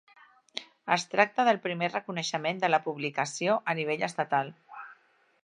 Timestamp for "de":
2.65-2.71